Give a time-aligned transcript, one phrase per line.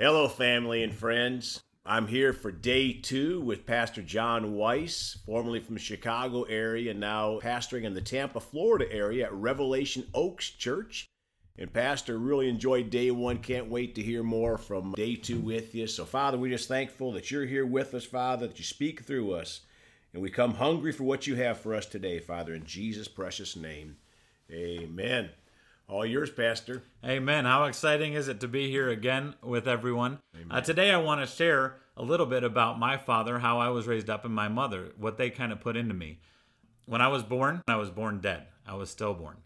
[0.00, 1.60] Hello, family and friends.
[1.84, 7.40] I'm here for day two with Pastor John Weiss, formerly from the Chicago area, now
[7.40, 11.08] pastoring in the Tampa, Florida area at Revelation Oaks Church.
[11.58, 13.38] And Pastor, really enjoyed day one.
[13.38, 15.88] Can't wait to hear more from day two with you.
[15.88, 19.32] So, Father, we're just thankful that you're here with us, Father, that you speak through
[19.32, 19.62] us.
[20.14, 23.56] And we come hungry for what you have for us today, Father, in Jesus' precious
[23.56, 23.96] name.
[24.48, 25.30] Amen.
[25.88, 26.82] All yours, Pastor.
[27.02, 27.46] Amen.
[27.46, 30.18] How exciting is it to be here again with everyone?
[30.50, 33.86] Uh, today, I want to share a little bit about my father, how I was
[33.86, 36.20] raised up, and my mother, what they kind of put into me.
[36.84, 38.48] When I was born, I was born dead.
[38.66, 39.38] I was stillborn.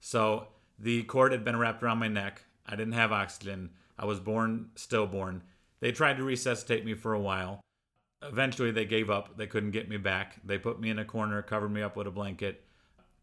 [0.00, 2.46] So the cord had been wrapped around my neck.
[2.66, 3.68] I didn't have oxygen.
[3.98, 5.42] I was born stillborn.
[5.80, 7.60] They tried to resuscitate me for a while.
[8.22, 9.36] Eventually, they gave up.
[9.36, 10.36] They couldn't get me back.
[10.42, 12.64] They put me in a corner, covered me up with a blanket,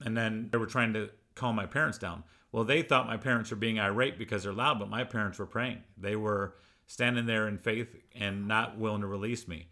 [0.00, 2.22] and then they were trying to calm my parents down.
[2.52, 5.46] Well, they thought my parents were being irate because they're loud, but my parents were
[5.46, 5.82] praying.
[5.96, 6.54] They were
[6.86, 9.68] standing there in faith and not willing to release me.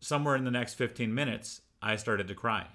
[0.00, 2.66] Somewhere in the next 15 minutes, I started to cry.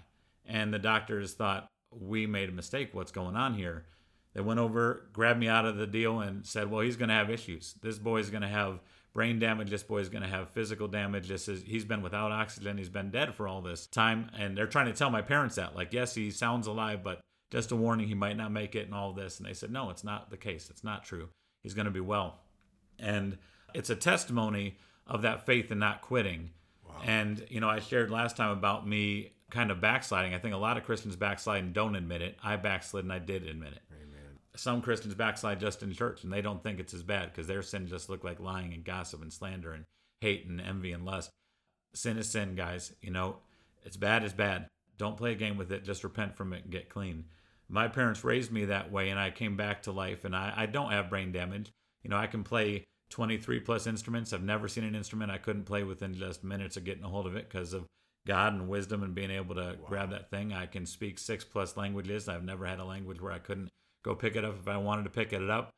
[0.45, 2.89] And the doctors thought, we made a mistake.
[2.93, 3.85] What's going on here?
[4.33, 7.15] They went over, grabbed me out of the deal, and said, well, he's going to
[7.15, 7.75] have issues.
[7.81, 8.79] This boy's going to have
[9.13, 9.69] brain damage.
[9.69, 11.29] This boy's going to have physical damage.
[11.29, 12.77] This is, he's been without oxygen.
[12.77, 14.29] He's been dead for all this time.
[14.37, 17.71] And they're trying to tell my parents that, like, yes, he sounds alive, but just
[17.71, 19.39] a warning, he might not make it and all this.
[19.39, 20.69] And they said, no, it's not the case.
[20.69, 21.29] It's not true.
[21.63, 22.39] He's going to be well.
[22.99, 23.37] And
[23.73, 26.51] it's a testimony of that faith and not quitting.
[26.87, 26.95] Wow.
[27.05, 30.33] And, you know, I shared last time about me kind of backsliding.
[30.33, 32.37] I think a lot of Christians backslide and don't admit it.
[32.43, 33.81] I backslid and I did admit it.
[33.91, 34.39] Amen.
[34.55, 37.61] Some Christians backslide just in church and they don't think it's as bad because their
[37.61, 39.85] sin just look like lying and gossip and slander and
[40.21, 41.29] hate and envy and lust.
[41.93, 42.93] Sin is sin, guys.
[43.01, 43.37] You know,
[43.83, 44.67] it's bad is bad.
[44.97, 45.83] Don't play a game with it.
[45.83, 47.25] Just repent from it and get clean
[47.67, 50.65] my parents raised me that way and I came back to life and I, I
[50.65, 51.71] don't have brain damage.
[52.03, 54.33] You know, I can play 23 plus instruments.
[54.33, 57.25] I've never seen an instrument I couldn't play within just minutes of getting a hold
[57.25, 57.85] of it because of
[58.27, 59.87] God and wisdom and being able to wow.
[59.87, 60.53] grab that thing.
[60.53, 62.29] I can speak six plus languages.
[62.29, 63.69] I've never had a language where I couldn't
[64.03, 65.71] go pick it up if I wanted to pick it up.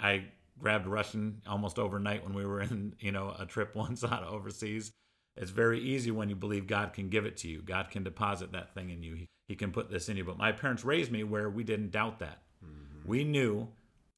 [0.00, 0.24] I
[0.58, 4.92] grabbed Russian almost overnight when we were in, you know, a trip once out overseas.
[5.36, 7.62] It's very easy when you believe God can give it to you.
[7.62, 9.14] God can deposit that thing in you.
[9.14, 10.24] He, he can put this in you.
[10.24, 12.42] But my parents raised me where we didn't doubt that.
[12.64, 13.08] Mm-hmm.
[13.08, 13.68] We knew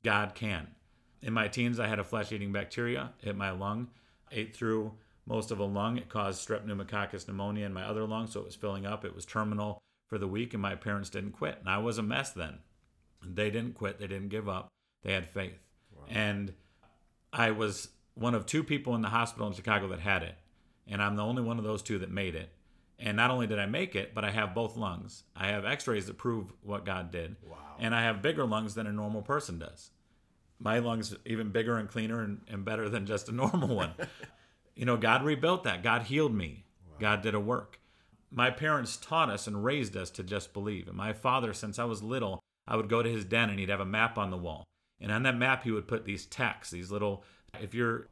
[0.03, 0.69] God can.
[1.23, 3.89] In my teens, I had a flesh eating bacteria hit my lung,
[4.33, 4.93] ate through
[5.27, 5.97] most of a lung.
[5.97, 9.05] It caused strep pneumococcus pneumonia in my other lung, so it was filling up.
[9.05, 11.57] It was terminal for the week, and my parents didn't quit.
[11.61, 12.59] And I was a mess then.
[13.27, 14.69] They didn't quit, they didn't give up,
[15.03, 15.59] they had faith.
[15.97, 16.03] Wow.
[16.11, 16.53] And
[17.33, 20.35] I was one of two people in the hospital in Chicago that had it
[20.89, 22.51] and I'm the only one of those two that made it.
[22.99, 25.25] And not only did I make it, but I have both lungs.
[25.35, 27.37] I have x-rays that prove what God did.
[27.49, 27.57] Wow.
[27.79, 29.91] And I have bigger lungs than a normal person does.
[30.61, 33.95] My lungs even bigger and cleaner and, and better than just a normal one.
[34.77, 35.83] you know, God rebuilt that.
[35.83, 36.65] God healed me.
[36.89, 36.97] Wow.
[37.01, 37.81] God did a work.
[38.31, 40.89] My parents taught us and raised us to just believe.
[40.89, 43.69] And my father, since I was little, I would go to his den and he'd
[43.69, 44.65] have a map on the wall.
[45.01, 47.25] And on that map, he would put these texts, these little,
[47.61, 48.09] if you're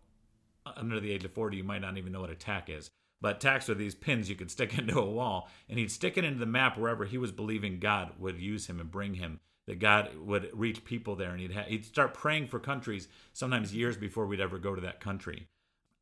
[0.65, 2.91] under the age of 40, you might not even know what a tack is.
[3.21, 6.25] But tacks are these pins you could stick into a wall, and he'd stick it
[6.25, 9.79] into the map wherever he was believing God would use him and bring him, that
[9.79, 13.97] God would reach people there, and he'd ha- he'd start praying for countries sometimes years
[13.97, 15.47] before we'd ever go to that country.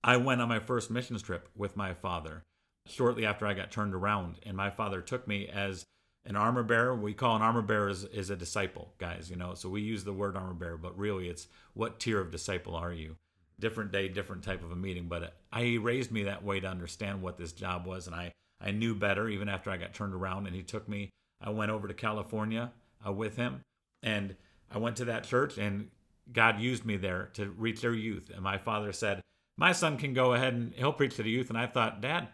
[0.02, 2.44] I went on my first missions trip with my father
[2.86, 5.84] shortly after I got turned around, and my father took me as
[6.24, 6.94] an armor bearer.
[6.94, 9.28] We call an armor bearer is, is a disciple, guys.
[9.30, 12.30] You know, so we use the word armor bearer, but really it's what tier of
[12.30, 13.16] disciple are you?
[13.60, 15.06] Different day, different type of a meeting.
[15.08, 18.70] But I raised me that way to understand what this job was, and I I
[18.72, 20.46] knew better even after I got turned around.
[20.46, 21.10] And he took me.
[21.40, 22.72] I went over to California
[23.06, 23.62] uh, with him,
[24.02, 24.36] and
[24.70, 25.88] I went to that church, and
[26.32, 28.30] God used me there to reach their youth.
[28.32, 29.20] And my father said,
[29.56, 32.28] "My son can go ahead and he'll preach to the youth." And I thought, Dad,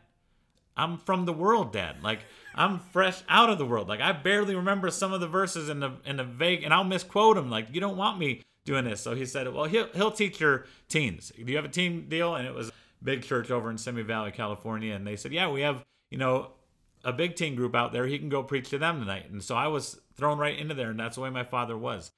[0.76, 2.03] I'm from the world, Dad.
[2.03, 2.20] Like
[2.54, 3.88] I'm fresh out of the world.
[3.88, 6.84] Like I barely remember some of the verses in the in the vague, and I'll
[6.84, 7.50] misquote them.
[7.50, 9.00] Like you don't want me doing this.
[9.00, 11.32] So he said, well, he'll, he'll teach your teens.
[11.34, 12.34] Do you have a teen deal?
[12.34, 12.72] And it was a
[13.03, 14.95] big church over in Simi Valley, California.
[14.95, 16.51] And they said, yeah, we have, you know,
[17.04, 18.07] a big teen group out there.
[18.07, 19.30] He can go preach to them tonight.
[19.30, 20.91] And so I was thrown right into there.
[20.91, 22.10] And that's the way my father was.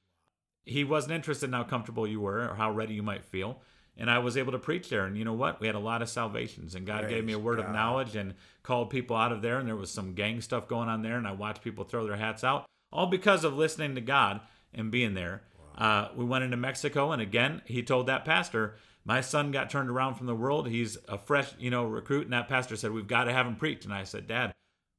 [0.64, 3.60] He wasn't interested in how comfortable you were or how ready you might feel.
[3.96, 5.04] And I was able to preach there.
[5.04, 5.60] And you know what?
[5.60, 6.74] We had a lot of salvations.
[6.74, 7.66] And God Praise gave me a word God.
[7.66, 9.58] of knowledge and called people out of there.
[9.58, 11.18] And there was some gang stuff going on there.
[11.18, 14.40] And I watched people throw their hats out, all because of listening to God
[14.72, 15.42] and being there.
[15.78, 19.88] Uh, we went into Mexico, and again, he told that pastor, "My son got turned
[19.88, 20.68] around from the world.
[20.68, 23.56] He's a fresh, you know, recruit." And that pastor said, "We've got to have him
[23.56, 24.52] preach." And I said, "Dad,"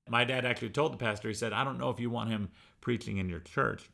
[0.08, 2.50] my dad actually told the pastor, he said, "I don't know if you want him
[2.80, 3.90] preaching in your church."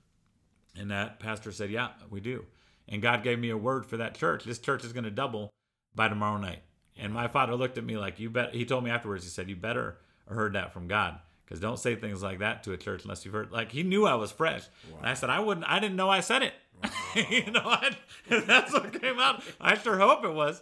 [0.78, 2.46] And that pastor said, "Yeah, we do."
[2.88, 4.44] And God gave me a word for that church.
[4.44, 5.50] This church is going to double
[5.96, 6.62] by tomorrow night.
[6.98, 8.54] And my father looked at me like, you bet.
[8.54, 9.98] He told me afterwards, he said, you better
[10.28, 11.20] heard that from God.
[11.46, 13.52] Because don't say things like that to a church unless you've heard.
[13.52, 14.98] Like he knew I was fresh, wow.
[15.00, 15.68] and I said I wouldn't.
[15.70, 16.54] I didn't know I said it.
[16.83, 16.89] Wow.
[17.30, 17.95] you know, I,
[18.30, 19.44] that's what came out.
[19.60, 20.62] I sure hope it was.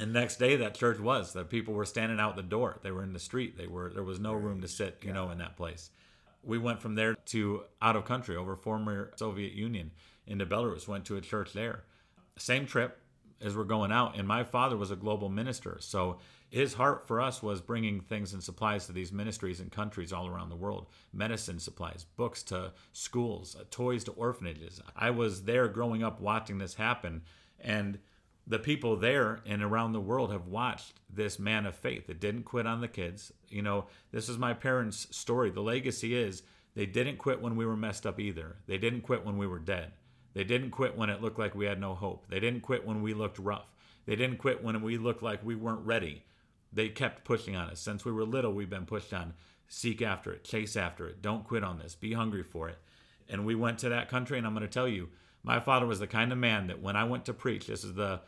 [0.00, 2.78] And next day, that church was that people were standing out the door.
[2.82, 3.58] They were in the street.
[3.58, 5.90] They were there was no room to sit, you know, in that place.
[6.44, 9.90] We went from there to out of country over former Soviet Union
[10.26, 10.86] into Belarus.
[10.86, 11.84] Went to a church there.
[12.36, 13.00] Same trip
[13.40, 14.18] as we're going out.
[14.18, 16.18] And my father was a global minister, so
[16.50, 20.26] his heart for us was bringing things and supplies to these ministries and countries all
[20.26, 24.80] around the world medicine supplies, books to schools, uh, toys to orphanages.
[24.96, 27.22] I was there growing up watching this happen.
[27.60, 27.98] And
[28.46, 32.44] the people there and around the world have watched this man of faith that didn't
[32.44, 33.30] quit on the kids.
[33.50, 35.50] You know, this is my parents' story.
[35.50, 36.42] The legacy is
[36.74, 38.56] they didn't quit when we were messed up either.
[38.66, 39.92] They didn't quit when we were dead.
[40.38, 42.26] They didn't quit when it looked like we had no hope.
[42.28, 43.74] They didn't quit when we looked rough.
[44.06, 46.22] They didn't quit when we looked like we weren't ready.
[46.72, 47.80] They kept pushing on us.
[47.80, 49.34] Since we were little, we've been pushed on.
[49.66, 51.20] Seek after it, chase after it.
[51.20, 51.96] Don't quit on this.
[51.96, 52.78] Be hungry for it.
[53.28, 55.08] And we went to that country, and I'm going to tell you,
[55.42, 57.94] my father was the kind of man that when I went to preach, this is
[57.94, 58.20] the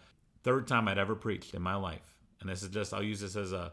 [0.43, 2.17] third time I'd ever preached in my life.
[2.41, 3.71] And this is just, I'll use this as a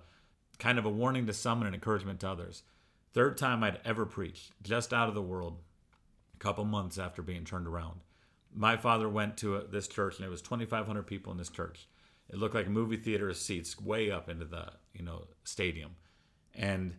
[0.60, 2.62] kind of a warning to some and an encouragement to others.
[3.16, 5.58] Third time I'd ever preached, just out of the world,
[6.36, 8.02] a couple months after being turned around.
[8.58, 11.88] My father went to a, this church, and it was 2,500 people in this church.
[12.30, 15.92] It looked like a movie theater seats way up into the you know stadium,
[16.56, 16.96] and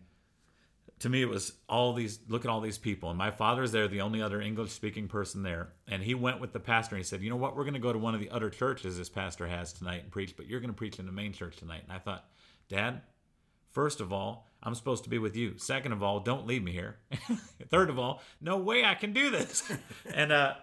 [0.99, 3.09] to me it was all these look at all these people.
[3.09, 5.73] And my father's there the only other english speaking person there.
[5.87, 7.55] And he went with the pastor and he said you know what?
[7.55, 10.11] We're going to go to one of the other churches this pastor has tonight and
[10.11, 11.83] preach but you're going to preach in the main church tonight.
[11.83, 12.25] And i thought
[12.67, 13.01] dad
[13.71, 15.57] first of all i'm supposed to be with you.
[15.57, 16.97] Second of all don't leave me here.
[17.69, 19.63] Third of all no way i can do this.
[20.13, 20.55] And uh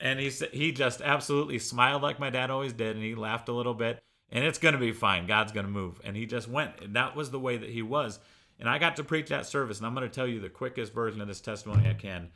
[0.00, 3.52] and he he just absolutely smiled like my dad always did and he laughed a
[3.52, 6.48] little bit and it's going to be fine god's going to move and he just
[6.48, 8.18] went and that was the way that he was
[8.58, 10.92] and I got to preach that service, and I'm going to tell you the quickest
[10.92, 12.30] version of this testimony I can.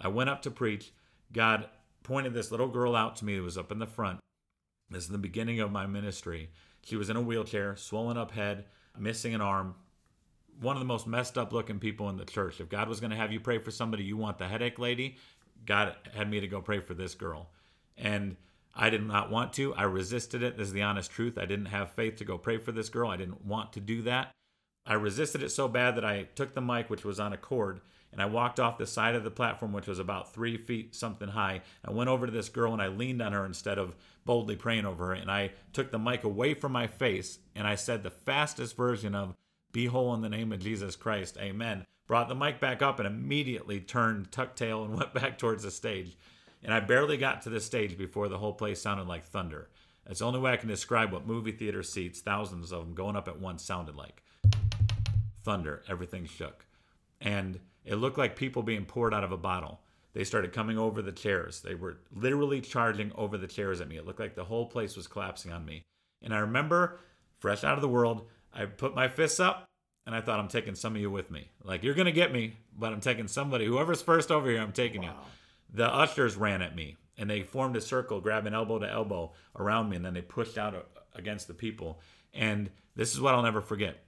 [0.00, 0.92] I went up to preach.
[1.32, 1.68] God
[2.02, 4.20] pointed this little girl out to me who was up in the front.
[4.90, 6.50] This is the beginning of my ministry.
[6.82, 8.64] She was in a wheelchair, swollen up head,
[8.98, 9.74] missing an arm.
[10.60, 12.60] One of the most messed up looking people in the church.
[12.60, 15.16] If God was going to have you pray for somebody, you want the headache lady,
[15.64, 17.50] God had me to go pray for this girl.
[17.96, 18.36] And
[18.74, 19.74] I did not want to.
[19.74, 20.56] I resisted it.
[20.56, 21.38] This is the honest truth.
[21.38, 23.10] I didn't have faith to go pray for this girl.
[23.10, 24.32] I didn't want to do that.
[24.84, 27.80] I resisted it so bad that I took the mic, which was on a cord,
[28.10, 31.28] and I walked off the side of the platform, which was about three feet something
[31.28, 31.62] high.
[31.84, 34.84] I went over to this girl and I leaned on her instead of boldly praying
[34.84, 35.12] over her.
[35.12, 39.14] And I took the mic away from my face and I said the fastest version
[39.14, 39.34] of
[39.72, 41.86] Be whole in the name of Jesus Christ, Amen.
[42.06, 45.70] Brought the mic back up and immediately turned tuck tail and went back towards the
[45.70, 46.16] stage.
[46.62, 49.68] And I barely got to the stage before the whole place sounded like thunder.
[50.06, 53.16] That's the only way I can describe what movie theater seats, thousands of them going
[53.16, 54.22] up at once, sounded like
[55.42, 55.82] thunder.
[55.88, 56.66] Everything shook.
[57.20, 59.80] And it looked like people being poured out of a bottle.
[60.12, 61.60] They started coming over the chairs.
[61.60, 63.96] They were literally charging over the chairs at me.
[63.96, 65.82] It looked like the whole place was collapsing on me.
[66.22, 67.00] And I remember,
[67.38, 69.68] fresh out of the world, I put my fists up
[70.06, 71.50] and I thought, I'm taking some of you with me.
[71.62, 73.66] Like, you're going to get me, but I'm taking somebody.
[73.66, 75.08] Whoever's first over here, I'm taking wow.
[75.08, 75.14] you.
[75.74, 79.90] The ushers ran at me and they formed a circle, grabbing elbow to elbow around
[79.90, 82.00] me, and then they pushed out against the people.
[82.34, 84.04] And this is what I'll never forget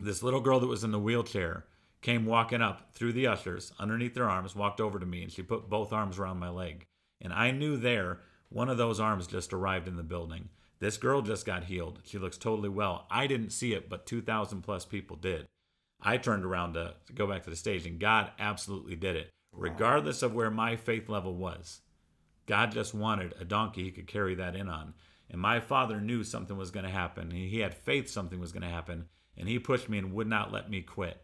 [0.00, 1.64] this little girl that was in the wheelchair
[2.00, 5.42] came walking up through the ushers underneath their arms, walked over to me, and she
[5.42, 6.86] put both arms around my leg.
[7.20, 10.48] And I knew there one of those arms just arrived in the building.
[10.84, 12.00] This girl just got healed.
[12.04, 13.06] She looks totally well.
[13.10, 15.46] I didn't see it, but 2,000 plus people did.
[15.98, 19.30] I turned around to, to go back to the stage, and God absolutely did it,
[19.50, 21.80] regardless of where my faith level was.
[22.44, 24.92] God just wanted a donkey he could carry that in on.
[25.30, 27.30] And my father knew something was going to happen.
[27.30, 29.06] He had faith something was going to happen
[29.38, 31.18] and he pushed me and would not let me quit.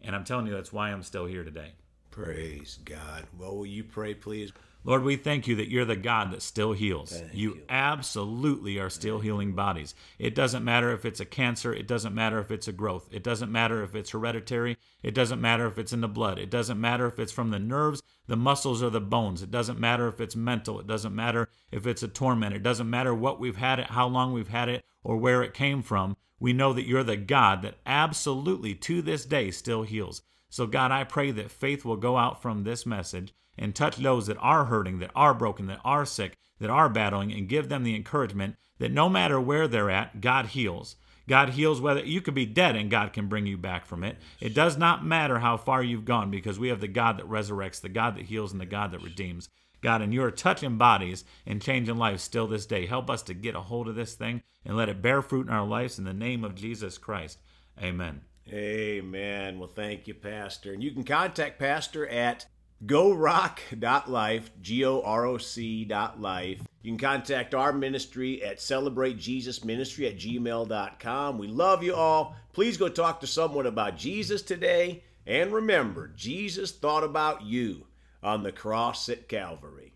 [0.00, 1.72] And I'm telling you, that's why I'm still here today.
[2.12, 3.26] Praise God.
[3.36, 4.52] Well, will you pray, please?
[4.82, 7.22] Lord, we thank you that you're the God that still heals.
[7.34, 9.94] You, you, absolutely are still thank healing bodies.
[10.18, 13.22] It doesn't matter if it's a cancer, it doesn't matter if it's a growth, it
[13.22, 16.80] doesn't matter if it's hereditary, it doesn't matter if it's in the blood, it doesn't
[16.80, 20.18] matter if it's from the nerves, the muscles, or the bones, it doesn't matter if
[20.18, 23.78] it's mental, it doesn't matter if it's a torment, it doesn't matter what we've had
[23.78, 26.16] it, how long we've had it, or where it came from.
[26.38, 30.22] We know that you're the God that absolutely to this day still heals.
[30.48, 34.26] So, God, I pray that faith will go out from this message and touch those
[34.26, 37.84] that are hurting, that are broken, that are sick, that are battling, and give them
[37.84, 40.96] the encouragement that no matter where they're at, God heals.
[41.28, 44.16] God heals whether you could be dead and God can bring you back from it.
[44.40, 47.80] It does not matter how far you've gone because we have the God that resurrects,
[47.80, 49.48] the God that heals, and the God that redeems.
[49.82, 52.86] God, and you are touching bodies and changing lives still this day.
[52.86, 55.52] Help us to get a hold of this thing and let it bear fruit in
[55.52, 57.38] our lives in the name of Jesus Christ.
[57.80, 58.22] Amen.
[58.52, 59.58] Amen.
[59.58, 60.72] Well, thank you, Pastor.
[60.72, 62.46] And you can contact Pastor at
[62.86, 66.62] goroc.life, G O R O C.life.
[66.82, 71.38] You can contact our ministry at celebratejesusministry at gmail.com.
[71.38, 72.36] We love you all.
[72.52, 75.04] Please go talk to someone about Jesus today.
[75.26, 77.86] And remember, Jesus thought about you
[78.22, 79.92] on the cross at Calvary.